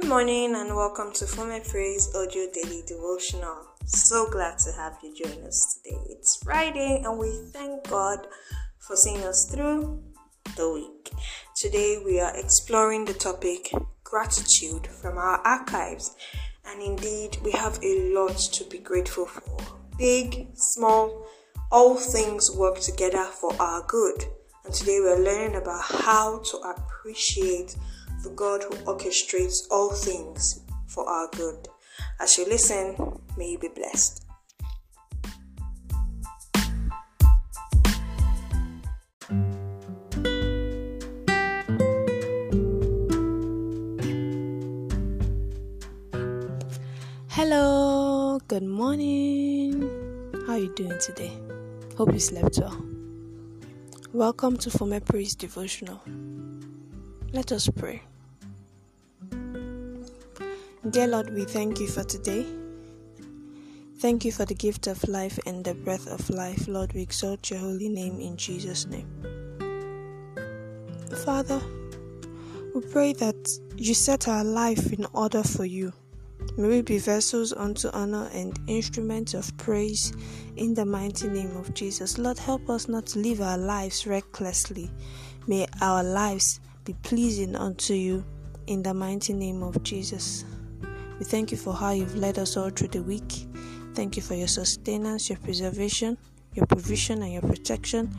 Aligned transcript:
Good 0.00 0.08
morning 0.08 0.54
and 0.54 0.74
welcome 0.74 1.12
to 1.12 1.26
Fome 1.26 1.68
Praise 1.68 2.08
Audio 2.14 2.46
Daily 2.54 2.82
Devotional. 2.86 3.66
So 3.84 4.30
glad 4.30 4.58
to 4.60 4.72
have 4.72 4.96
you 5.02 5.14
join 5.14 5.44
us 5.44 5.74
today. 5.74 6.00
It's 6.08 6.42
Friday 6.42 7.02
and 7.04 7.18
we 7.18 7.30
thank 7.52 7.86
God 7.86 8.26
for 8.78 8.96
seeing 8.96 9.22
us 9.24 9.50
through 9.50 10.02
the 10.56 10.72
week. 10.72 11.12
Today 11.54 12.00
we 12.02 12.18
are 12.18 12.34
exploring 12.34 13.04
the 13.04 13.12
topic 13.12 13.72
gratitude 14.02 14.86
from 14.86 15.18
our 15.18 15.38
archives, 15.40 16.16
and 16.64 16.80
indeed 16.80 17.36
we 17.44 17.50
have 17.52 17.78
a 17.84 18.14
lot 18.14 18.38
to 18.38 18.64
be 18.64 18.78
grateful 18.78 19.26
for. 19.26 19.58
Big, 19.98 20.48
small, 20.54 21.26
all 21.70 21.94
things 21.94 22.50
work 22.56 22.80
together 22.80 23.24
for 23.24 23.54
our 23.60 23.84
good. 23.86 24.24
And 24.64 24.72
today 24.72 24.98
we 25.00 25.08
are 25.08 25.20
learning 25.20 25.56
about 25.56 25.82
how 25.82 26.38
to 26.38 26.56
appreciate 26.58 27.76
the 28.22 28.30
God 28.30 28.62
who 28.62 28.74
orchestrates 28.84 29.60
all 29.70 29.92
things 29.92 30.60
for 30.86 31.08
our 31.08 31.28
good. 31.32 31.68
As 32.20 32.36
you 32.36 32.44
listen, 32.46 32.96
may 33.38 33.52
you 33.52 33.58
be 33.58 33.68
blessed. 33.68 34.26
Hello, 47.28 48.38
good 48.48 48.62
morning. 48.62 49.80
How 50.46 50.52
are 50.52 50.58
you 50.58 50.74
doing 50.74 50.98
today? 51.00 51.32
Hope 51.96 52.12
you 52.12 52.20
slept 52.20 52.58
well. 52.58 52.84
Welcome 54.12 54.58
to 54.58 54.68
Fome 54.68 55.02
Praise 55.06 55.34
Devotional. 55.34 56.02
Let 57.32 57.52
us 57.52 57.68
pray. 57.68 58.02
Dear 60.88 61.08
Lord, 61.08 61.34
we 61.34 61.44
thank 61.44 61.78
you 61.78 61.86
for 61.86 62.02
today. 62.04 62.46
Thank 63.98 64.24
you 64.24 64.32
for 64.32 64.46
the 64.46 64.54
gift 64.54 64.86
of 64.86 65.06
life 65.06 65.38
and 65.44 65.62
the 65.62 65.74
breath 65.74 66.06
of 66.06 66.30
life. 66.30 66.68
Lord, 66.68 66.94
we 66.94 67.02
exalt 67.02 67.50
your 67.50 67.58
holy 67.58 67.90
name 67.90 68.18
in 68.18 68.38
Jesus' 68.38 68.86
name. 68.86 69.06
Father, 71.22 71.60
we 72.74 72.80
pray 72.80 73.12
that 73.12 73.36
you 73.76 73.92
set 73.92 74.26
our 74.26 74.42
life 74.42 74.90
in 74.90 75.04
order 75.12 75.42
for 75.42 75.66
you. 75.66 75.92
May 76.56 76.68
we 76.68 76.80
be 76.80 76.96
vessels 76.96 77.52
unto 77.52 77.90
honor 77.90 78.30
and 78.32 78.58
instruments 78.66 79.34
of 79.34 79.54
praise 79.58 80.14
in 80.56 80.72
the 80.72 80.86
mighty 80.86 81.28
name 81.28 81.54
of 81.58 81.74
Jesus. 81.74 82.16
Lord, 82.16 82.38
help 82.38 82.70
us 82.70 82.88
not 82.88 83.04
to 83.08 83.18
live 83.18 83.42
our 83.42 83.58
lives 83.58 84.06
recklessly. 84.06 84.90
May 85.46 85.66
our 85.82 86.02
lives 86.02 86.58
be 86.86 86.94
pleasing 87.02 87.54
unto 87.54 87.92
you 87.92 88.24
in 88.66 88.82
the 88.82 88.94
mighty 88.94 89.34
name 89.34 89.62
of 89.62 89.82
Jesus. 89.82 90.46
We 91.20 91.26
thank 91.26 91.52
you 91.52 91.58
for 91.58 91.74
how 91.74 91.90
you've 91.90 92.16
led 92.16 92.38
us 92.38 92.56
all 92.56 92.70
through 92.70 92.88
the 92.88 93.02
week. 93.02 93.46
Thank 93.94 94.16
you 94.16 94.22
for 94.22 94.34
your 94.34 94.48
sustenance, 94.48 95.28
your 95.28 95.38
preservation, 95.38 96.16
your 96.54 96.64
provision, 96.64 97.22
and 97.22 97.30
your 97.30 97.42
protection. 97.42 98.10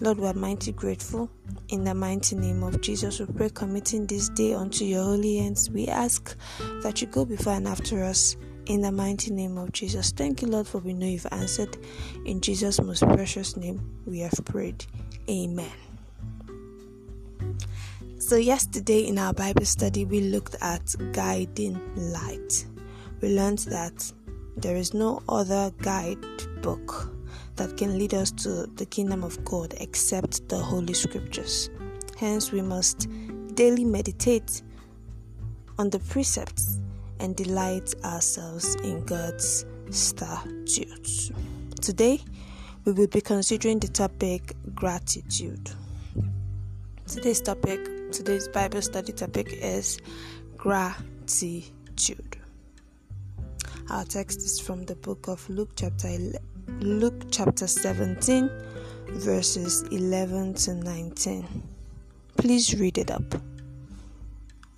Lord, 0.00 0.18
we 0.18 0.26
are 0.26 0.32
mighty 0.32 0.72
grateful. 0.72 1.30
In 1.68 1.84
the 1.84 1.94
mighty 1.94 2.34
name 2.34 2.62
of 2.62 2.80
Jesus, 2.80 3.20
we 3.20 3.26
pray, 3.26 3.50
committing 3.50 4.06
this 4.06 4.30
day 4.30 4.54
unto 4.54 4.86
your 4.86 5.04
holy 5.04 5.36
hands. 5.36 5.68
We 5.68 5.86
ask 5.86 6.34
that 6.82 7.02
you 7.02 7.08
go 7.08 7.26
before 7.26 7.52
and 7.52 7.68
after 7.68 8.02
us. 8.02 8.36
In 8.64 8.80
the 8.80 8.90
mighty 8.90 9.32
name 9.32 9.58
of 9.58 9.72
Jesus. 9.72 10.10
Thank 10.10 10.40
you, 10.40 10.48
Lord, 10.48 10.66
for 10.66 10.78
we 10.78 10.94
know 10.94 11.06
you've 11.06 11.26
answered. 11.30 11.76
In 12.24 12.40
Jesus' 12.40 12.80
most 12.80 13.02
precious 13.02 13.56
name, 13.56 13.80
we 14.06 14.20
have 14.20 14.44
prayed. 14.46 14.84
Amen. 15.28 15.85
So, 18.26 18.34
yesterday 18.34 19.06
in 19.06 19.18
our 19.18 19.32
Bible 19.32 19.64
study, 19.64 20.04
we 20.04 20.18
looked 20.18 20.56
at 20.60 20.96
guiding 21.12 21.80
light. 21.94 22.66
We 23.20 23.28
learned 23.28 23.60
that 23.70 24.12
there 24.56 24.74
is 24.74 24.92
no 24.92 25.22
other 25.28 25.70
guide 25.80 26.18
book 26.60 27.14
that 27.54 27.76
can 27.76 27.96
lead 27.96 28.14
us 28.14 28.32
to 28.32 28.66
the 28.74 28.84
kingdom 28.84 29.22
of 29.22 29.44
God 29.44 29.74
except 29.78 30.48
the 30.48 30.58
Holy 30.58 30.92
Scriptures. 30.92 31.70
Hence, 32.18 32.50
we 32.50 32.62
must 32.62 33.06
daily 33.54 33.84
meditate 33.84 34.60
on 35.78 35.90
the 35.90 36.00
precepts 36.00 36.80
and 37.20 37.36
delight 37.36 37.94
ourselves 38.04 38.74
in 38.82 39.04
God's 39.04 39.64
statutes. 39.90 41.30
Today, 41.80 42.18
we 42.86 42.90
will 42.90 43.06
be 43.06 43.20
considering 43.20 43.78
the 43.78 43.86
topic 43.86 44.52
gratitude. 44.74 45.70
Today's 47.06 47.40
topic 47.40 47.95
Today's 48.16 48.48
Bible 48.48 48.80
study 48.80 49.12
topic 49.12 49.46
is 49.52 49.98
gratitude. 50.56 52.38
Our 53.90 54.04
text 54.06 54.38
is 54.38 54.58
from 54.58 54.86
the 54.86 54.96
book 54.96 55.28
of 55.28 55.46
Luke 55.50 55.72
chapter 55.76 56.08
11, 56.08 56.38
Luke 56.80 57.26
chapter 57.30 57.66
17 57.66 58.50
verses 59.08 59.82
11 59.90 60.54
to 60.54 60.74
19. 60.76 61.62
Please 62.38 62.74
read 62.80 62.96
it 62.96 63.10
up. 63.10 63.34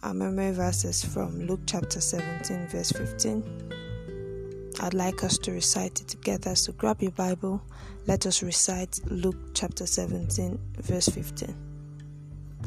Our 0.03 0.15
memory 0.15 0.51
verses 0.51 1.05
from 1.05 1.47
Luke 1.47 1.61
chapter 1.65 2.01
17 2.01 2.67
verse 2.67 2.91
15. 2.91 4.73
I'd 4.81 4.95
like 4.95 5.23
us 5.23 5.39
to 5.39 5.53
recite 5.53 6.01
it 6.01 6.09
together, 6.09 6.57
so 6.57 6.73
grab 6.73 7.01
your 7.01 7.13
Bible. 7.13 7.63
Let 8.09 8.27
us 8.27 8.43
recite 8.43 8.99
Luke 9.07 9.55
chapter 9.55 9.87
17 9.87 10.59
verse 10.81 11.09
15. 11.09 11.68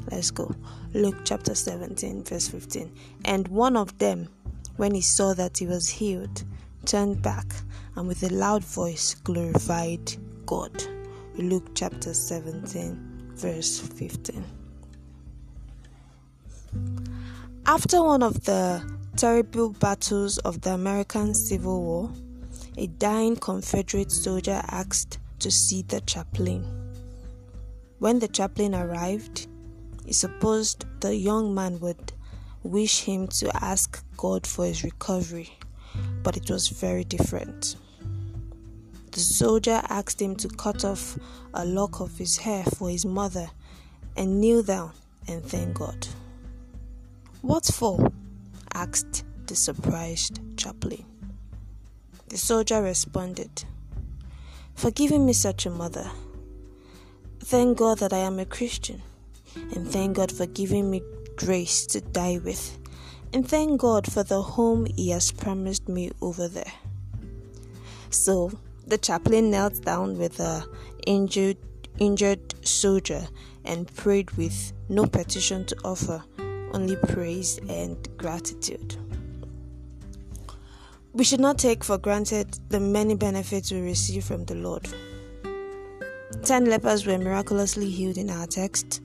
Let's 0.09 0.31
go. 0.31 0.53
Luke 0.93 1.17
chapter 1.23 1.55
17, 1.55 2.23
verse 2.23 2.47
15. 2.47 2.91
And 3.25 3.47
one 3.47 3.77
of 3.77 3.97
them, 3.97 4.29
when 4.77 4.93
he 4.93 5.01
saw 5.01 5.33
that 5.33 5.57
he 5.57 5.67
was 5.67 5.89
healed, 5.89 6.43
turned 6.85 7.21
back 7.21 7.45
and 7.95 8.07
with 8.07 8.23
a 8.23 8.33
loud 8.33 8.63
voice 8.63 9.15
glorified 9.15 10.13
God. 10.45 10.83
Luke 11.37 11.71
chapter 11.75 12.13
17, 12.13 13.33
verse 13.35 13.79
15. 13.79 14.43
After 17.65 18.03
one 18.03 18.23
of 18.23 18.43
the 18.45 18.83
terrible 19.15 19.69
battles 19.69 20.37
of 20.39 20.61
the 20.61 20.73
American 20.73 21.33
Civil 21.33 21.81
War, 21.83 22.11
a 22.77 22.87
dying 22.87 23.35
Confederate 23.35 24.11
soldier 24.11 24.61
asked 24.67 25.19
to 25.39 25.51
see 25.51 25.81
the 25.83 26.01
chaplain. 26.01 26.65
When 27.99 28.19
the 28.19 28.27
chaplain 28.27 28.73
arrived, 28.73 29.47
he 30.05 30.13
supposed 30.13 30.85
the 31.01 31.15
young 31.15 31.53
man 31.53 31.79
would 31.79 32.13
wish 32.63 33.01
him 33.01 33.27
to 33.27 33.51
ask 33.63 34.03
God 34.17 34.45
for 34.45 34.65
his 34.65 34.83
recovery, 34.83 35.51
but 36.23 36.37
it 36.37 36.49
was 36.49 36.69
very 36.69 37.03
different. 37.03 37.75
The 39.11 39.19
soldier 39.19 39.81
asked 39.89 40.21
him 40.21 40.35
to 40.37 40.47
cut 40.47 40.85
off 40.85 41.17
a 41.53 41.65
lock 41.65 41.99
of 41.99 42.17
his 42.17 42.37
hair 42.37 42.63
for 42.63 42.89
his 42.89 43.05
mother 43.05 43.49
and 44.15 44.39
kneel 44.39 44.63
down 44.63 44.91
and 45.27 45.43
thank 45.43 45.75
God. 45.75 46.07
What 47.41 47.65
for? 47.65 48.11
asked 48.73 49.25
the 49.47 49.55
surprised 49.55 50.39
chaplain. 50.57 51.05
The 52.29 52.37
soldier 52.37 52.81
responded, 52.81 53.65
For 54.75 54.91
giving 54.91 55.25
me 55.25 55.33
such 55.33 55.65
a 55.65 55.69
mother. 55.69 56.09
Thank 57.39 57.79
God 57.79 57.99
that 57.99 58.13
I 58.13 58.19
am 58.19 58.39
a 58.39 58.45
Christian 58.45 59.01
and 59.55 59.87
thank 59.87 60.17
God 60.17 60.31
for 60.31 60.45
giving 60.45 60.89
me 60.89 61.01
grace 61.35 61.85
to 61.87 62.01
die 62.01 62.39
with, 62.43 62.77
and 63.33 63.47
thank 63.47 63.81
God 63.81 64.11
for 64.11 64.23
the 64.23 64.41
home 64.41 64.85
He 64.95 65.09
has 65.09 65.31
promised 65.31 65.87
me 65.87 66.11
over 66.21 66.47
there. 66.47 66.73
So 68.09 68.51
the 68.85 68.97
chaplain 68.97 69.51
knelt 69.51 69.81
down 69.83 70.17
with 70.17 70.39
a 70.39 70.65
injured 71.07 71.57
injured 71.99 72.65
soldier 72.65 73.27
and 73.63 73.93
prayed 73.95 74.31
with 74.31 74.73
no 74.89 75.05
petition 75.05 75.65
to 75.65 75.75
offer, 75.83 76.23
only 76.73 76.95
praise 76.95 77.59
and 77.69 77.97
gratitude. 78.17 78.95
We 81.13 81.23
should 81.23 81.41
not 81.41 81.57
take 81.57 81.83
for 81.83 81.97
granted 81.97 82.57
the 82.69 82.79
many 82.79 83.15
benefits 83.15 83.71
we 83.71 83.81
receive 83.81 84.23
from 84.23 84.45
the 84.45 84.55
Lord. 84.55 84.87
Ten 86.43 86.65
lepers 86.65 87.05
were 87.05 87.17
miraculously 87.17 87.89
healed 87.89 88.17
in 88.17 88.29
our 88.29 88.47
text. 88.47 89.01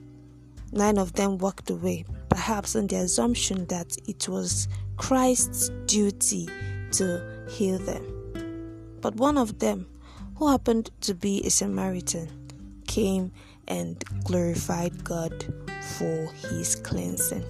Nine 0.71 0.97
of 0.97 1.13
them 1.13 1.37
walked 1.37 1.69
away, 1.69 2.05
perhaps 2.29 2.75
on 2.75 2.87
the 2.87 2.97
assumption 2.97 3.65
that 3.67 3.95
it 4.07 4.27
was 4.27 4.67
Christ's 4.97 5.69
duty 5.85 6.47
to 6.91 7.45
heal 7.49 7.79
them. 7.79 8.97
But 9.01 9.15
one 9.15 9.37
of 9.37 9.59
them, 9.59 9.87
who 10.35 10.49
happened 10.49 10.91
to 11.01 11.13
be 11.13 11.41
a 11.45 11.49
Samaritan, 11.49 12.29
came 12.85 13.31
and 13.67 14.03
glorified 14.23 15.03
God 15.03 15.45
for 15.81 16.31
his 16.33 16.75
cleansing. 16.75 17.45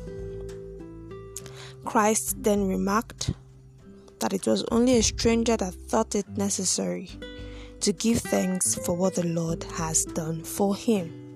Christ 1.86 2.44
then 2.44 2.68
remarked 2.68 3.32
that 4.20 4.34
it 4.34 4.46
was 4.46 4.64
only 4.72 4.98
a 4.98 5.04
stranger 5.04 5.58
that 5.58 5.74
thought 5.74 6.16
it 6.16 6.28
necessary 6.38 7.10
to 7.80 7.94
give 7.94 8.20
thanks 8.20 8.76
for 8.76 8.96
what 8.96 9.16
the 9.16 9.26
Lord 9.26 9.64
has 9.64 10.06
done 10.06 10.44
for 10.44 10.76
him 10.76 11.27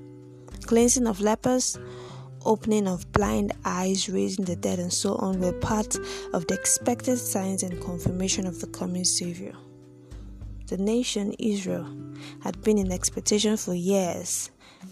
cleansing 0.72 1.06
of 1.06 1.20
lepers 1.20 1.78
opening 2.46 2.88
of 2.88 3.12
blind 3.12 3.52
eyes, 3.66 4.08
raising 4.08 4.46
the 4.46 4.56
dead, 4.56 4.80
and 4.80 4.94
so 4.94 5.16
on 5.16 5.38
were 5.42 5.52
part 5.52 5.98
of 6.32 6.48
the 6.48 6.54
expected 6.54 7.18
signs 7.18 7.62
and 7.62 7.84
confirmation 7.84 8.48
of 8.48 8.62
the 8.62 8.68
coming 8.68 9.04
Savior. 9.04 9.52
The 10.68 10.78
nation 10.78 11.34
Israel 11.40 11.86
had 12.42 12.62
been 12.64 12.78
in 12.78 12.90
expectation 12.90 13.58
for 13.58 13.74
years 13.74 14.50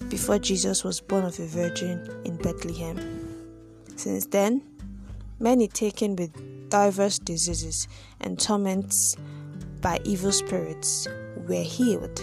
before 0.09 0.37
Jesus 0.37 0.83
was 0.83 0.99
born 0.99 1.23
of 1.23 1.39
a 1.39 1.45
virgin 1.45 2.05
in 2.25 2.35
Bethlehem. 2.35 3.47
Since 3.95 4.25
then, 4.25 4.61
many 5.39 5.69
taken 5.69 6.17
with 6.17 6.69
diverse 6.69 7.19
diseases 7.19 7.87
and 8.19 8.37
torments 8.37 9.15
by 9.79 10.01
evil 10.03 10.33
spirits 10.33 11.07
were 11.47 11.63
healed 11.63 12.19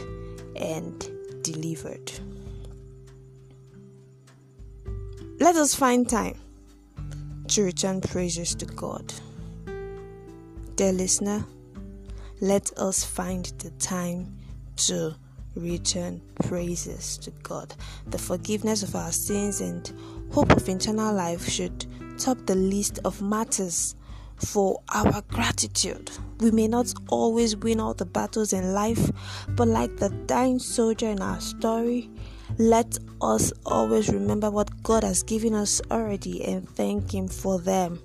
and 0.56 1.10
delivered. 1.42 2.12
Let 5.38 5.56
us 5.56 5.74
find 5.74 6.08
time 6.08 6.38
to 7.48 7.62
return 7.62 8.00
praises 8.00 8.54
to 8.54 8.64
God. 8.64 9.12
Dear 10.76 10.92
listener, 10.92 11.44
let 12.40 12.72
us 12.78 13.04
find 13.04 13.44
the 13.58 13.68
time 13.72 14.34
to 14.76 15.14
return 15.54 16.22
praises 16.42 17.18
to 17.18 17.30
God. 17.42 17.74
The 18.06 18.16
forgiveness 18.16 18.82
of 18.82 18.96
our 18.96 19.12
sins 19.12 19.60
and 19.60 19.92
hope 20.32 20.52
of 20.52 20.66
eternal 20.66 21.14
life 21.14 21.46
should 21.46 21.84
top 22.18 22.38
the 22.46 22.54
list 22.54 23.00
of 23.04 23.20
matters 23.20 23.94
for 24.38 24.82
our 24.94 25.22
gratitude. 25.28 26.10
We 26.40 26.50
may 26.50 26.68
not 26.68 26.92
always 27.08 27.56
win 27.56 27.80
all 27.80 27.94
the 27.94 28.04
battles 28.04 28.52
in 28.52 28.72
life, 28.72 29.10
but 29.50 29.68
like 29.68 29.96
the 29.96 30.10
dying 30.26 30.58
soldier 30.58 31.08
in 31.08 31.22
our 31.22 31.40
story, 31.40 32.10
let 32.58 32.98
us 33.20 33.52
always 33.64 34.08
remember 34.08 34.50
what 34.50 34.82
God 34.82 35.02
has 35.02 35.22
given 35.22 35.54
us 35.54 35.80
already 35.90 36.44
and 36.44 36.68
thank 36.68 37.12
Him 37.12 37.28
for 37.28 37.58
them. 37.58 38.00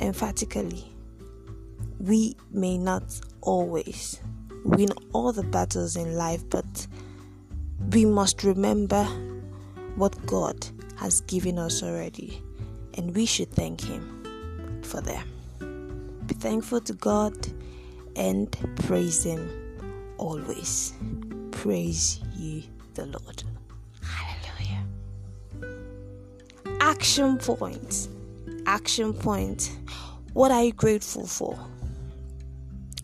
Emphatically, 0.00 0.92
we 1.98 2.36
may 2.50 2.78
not 2.78 3.20
always 3.40 4.20
win 4.64 4.88
all 5.12 5.32
the 5.32 5.42
battles 5.42 5.96
in 5.96 6.14
life, 6.14 6.48
but 6.48 6.86
we 7.92 8.04
must 8.04 8.44
remember 8.44 9.04
what 9.96 10.14
God 10.26 10.66
has 10.96 11.20
given 11.22 11.58
us 11.58 11.82
already, 11.82 12.42
and 12.94 13.14
we 13.14 13.26
should 13.26 13.50
thank 13.50 13.80
Him 13.80 14.17
for 14.88 15.00
them. 15.02 16.22
Be 16.26 16.34
thankful 16.34 16.80
to 16.80 16.92
God 16.94 17.34
and 18.16 18.50
praise 18.86 19.22
Him 19.22 19.48
always. 20.16 20.94
Praise 21.50 22.20
ye 22.36 22.68
the 22.94 23.06
Lord. 23.06 23.42
Hallelujah. 24.02 24.84
Action 26.80 27.38
point. 27.38 28.08
Action 28.66 29.12
point. 29.12 29.70
What 30.32 30.50
are 30.50 30.64
you 30.64 30.72
grateful 30.72 31.26
for? 31.26 31.58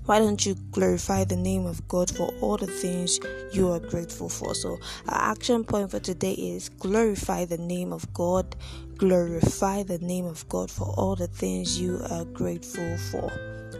Why 0.07 0.19
don't 0.19 0.45
you 0.45 0.55
glorify 0.71 1.25
the 1.25 1.37
name 1.37 1.65
of 1.65 1.87
God 1.89 2.15
for 2.15 2.31
all 2.43 2.59
the 2.59 2.67
things 2.67 3.19
you 3.53 3.73
are 3.73 3.81
grateful 3.81 4.29
for? 4.29 4.55
So, 4.55 4.79
our 5.09 5.33
action 5.33 5.65
point 5.65 5.91
for 5.91 5.99
today 5.99 6.33
is 6.33 6.69
glorify 6.69 7.47
the 7.47 7.57
name 7.57 7.91
of 7.91 8.13
God. 8.13 8.55
Glorify 8.99 9.83
the 9.83 9.99
name 9.99 10.27
of 10.27 10.47
God 10.51 10.71
for 10.71 10.93
all 10.99 11.17
the 11.17 11.27
things 11.27 11.81
you 11.81 12.01
are 12.11 12.27
grateful 12.27 12.99
for. 13.11 13.33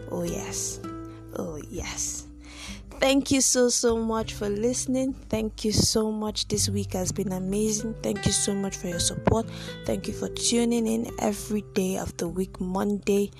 Oh, 0.09 0.23
yes. 0.23 0.79
Oh, 1.35 1.61
yes. 1.69 2.25
Thank 2.99 3.29
you 3.29 3.41
so, 3.41 3.69
so 3.69 3.97
much 3.97 4.33
for 4.33 4.49
listening. 4.49 5.13
Thank 5.13 5.63
you 5.63 5.73
so 5.73 6.11
much. 6.11 6.47
This 6.47 6.69
week 6.69 6.93
has 6.93 7.11
been 7.11 7.33
amazing. 7.33 7.93
Thank 8.01 8.25
you 8.25 8.31
so 8.31 8.55
much 8.55 8.77
for 8.77 8.87
your 8.87 8.99
support. 8.99 9.45
Thank 9.85 10.07
you 10.07 10.13
for 10.13 10.29
tuning 10.29 10.87
in 10.87 11.11
every 11.19 11.61
day 11.73 11.97
of 11.97 12.17
the 12.17 12.27
week, 12.27 12.59
Monday 12.59 13.31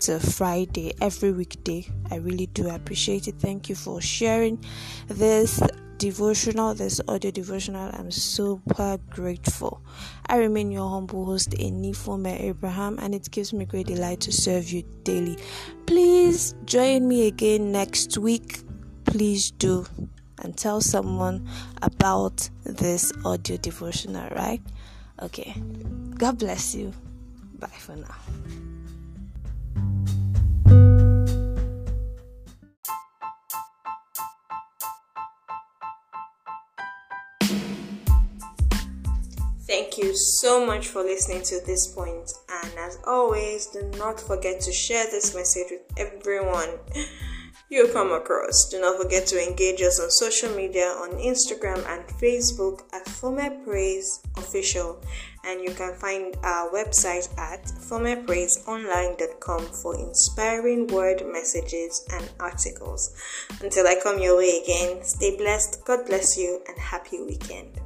to 0.00 0.20
Friday, 0.20 0.92
every 1.00 1.32
weekday. 1.32 1.86
I 2.10 2.16
really 2.16 2.46
do 2.46 2.68
appreciate 2.68 3.28
it. 3.28 3.36
Thank 3.38 3.68
you 3.68 3.74
for 3.74 4.00
sharing 4.00 4.62
this 5.08 5.60
devotional, 5.98 6.74
this 6.74 7.00
audio 7.08 7.30
devotional. 7.30 7.90
I'm 7.94 8.10
super 8.10 8.98
grateful. 9.10 9.82
I 10.26 10.36
remain 10.38 10.70
your 10.70 10.88
humble 10.88 11.24
host, 11.24 11.50
Enifome 11.52 12.40
Abraham, 12.40 12.98
and 12.98 13.14
it 13.14 13.30
gives 13.30 13.52
me 13.52 13.64
great 13.64 13.86
delight 13.86 14.20
to 14.20 14.32
serve 14.32 14.70
you 14.70 14.82
daily. 15.02 15.38
Please 15.86 16.54
join 16.64 17.08
me 17.08 17.26
again 17.26 17.72
next 17.72 18.18
week. 18.18 18.62
Please 19.04 19.50
do 19.50 19.86
and 20.42 20.56
tell 20.56 20.80
someone 20.80 21.48
about 21.82 22.48
this 22.64 23.12
audio 23.24 23.56
devotional, 23.56 24.28
right? 24.30 24.60
Okay. 25.22 25.54
God 26.16 26.38
bless 26.38 26.74
you. 26.74 26.92
Bye 27.58 27.68
for 27.68 27.96
now. 27.96 28.14
So 40.44 40.66
much 40.66 40.88
for 40.88 41.02
listening 41.02 41.40
to 41.40 41.58
this 41.64 41.86
point, 41.86 42.30
and 42.50 42.70
as 42.78 42.98
always, 43.06 43.68
do 43.68 43.80
not 43.96 44.20
forget 44.20 44.60
to 44.60 44.70
share 44.70 45.06
this 45.06 45.34
message 45.34 45.68
with 45.70 45.80
everyone 45.96 46.68
you 47.70 47.88
come 47.94 48.12
across. 48.12 48.68
Do 48.70 48.78
not 48.78 49.00
forget 49.00 49.26
to 49.28 49.42
engage 49.42 49.80
us 49.80 49.98
on 49.98 50.10
social 50.10 50.54
media 50.54 50.84
on 50.84 51.12
Instagram 51.12 51.82
and 51.88 52.04
Facebook 52.20 52.82
at 52.92 53.06
Fome 53.06 53.64
Praise 53.64 54.20
Official, 54.36 55.00
and 55.46 55.62
you 55.62 55.70
can 55.70 55.94
find 55.94 56.36
our 56.42 56.70
website 56.70 57.26
at 57.38 57.64
fomepraiseonline.com 57.64 59.72
for 59.72 59.98
inspiring 59.98 60.88
word 60.88 61.22
messages 61.32 62.04
and 62.12 62.30
articles. 62.38 63.14
Until 63.62 63.86
I 63.86 63.96
come 64.02 64.18
your 64.18 64.36
way 64.36 64.60
again, 64.62 65.02
stay 65.04 65.38
blessed, 65.38 65.82
God 65.86 66.04
bless 66.04 66.36
you, 66.36 66.60
and 66.68 66.78
happy 66.78 67.22
weekend. 67.22 67.80